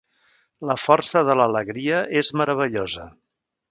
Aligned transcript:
La 0.69 0.75
força 0.85 1.23
de 1.29 1.37
l'alegria 1.41 2.03
és 2.25 2.35
meravellosa. 2.43 3.11